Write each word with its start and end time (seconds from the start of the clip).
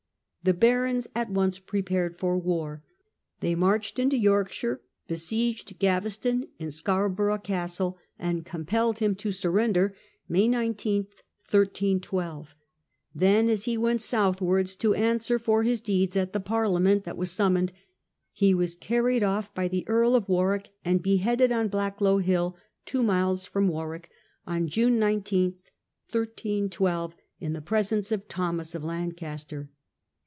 The 0.43 0.55
barons 0.55 1.07
at 1.13 1.29
once 1.29 1.59
prepared 1.59 2.17
for 2.17 2.35
war. 2.35 2.83
They 3.41 3.53
marched 3.53 3.99
into 3.99 4.17
Yorkshire, 4.17 4.81
besieged 5.07 5.77
Gaveston 5.77 6.47
in 6.57 6.71
Scarborough 6.71 7.37
Castle, 7.37 7.99
and 8.17 8.43
compelled 8.43 8.97
him 8.97 9.13
to 9.13 9.31
surrender. 9.31 9.93
May 10.27 10.47
19, 10.47 11.03
131 11.51 11.99
2. 11.99 12.47
Then, 13.13 13.49
as 13.49 13.65
he 13.65 13.77
went 13.77 14.01
south 14.01 14.41
wards 14.41 14.75
to 14.77 14.95
answer 14.95 15.37
for 15.37 15.61
his 15.61 15.79
deeds 15.79 16.17
at 16.17 16.33
the 16.33 16.39
parlia 16.39 16.41
The 16.41 16.79
murder 16.79 16.83
ment 16.93 17.03
that 17.03 17.17
was 17.17 17.29
summoned, 17.29 17.71
he 18.31 18.55
was 18.55 18.73
carried 18.73 19.21
off 19.21 19.45
©f 19.51 19.53
Gaveston. 19.53 19.63
by 19.63 19.67
the 19.67 19.87
Earl 19.87 20.15
of 20.15 20.27
Warwick 20.27 20.71
and 20.83 21.03
beheaded 21.03 21.51
on 21.51 21.67
Blacklow 21.69 22.17
Hill, 22.17 22.57
two 22.87 23.03
miles 23.03 23.45
from 23.45 23.67
Warwick, 23.67 24.09
on 24.47 24.67
June 24.67 24.97
19, 24.97 25.51
13 26.09 26.67
12, 26.69 27.15
in 27.39 27.53
the 27.53 27.61
pre 27.61 27.83
sence 27.83 28.11
of 28.11 28.27
Thomas 28.27 28.73
of 28.73 28.83
Lancaster. 28.83 29.69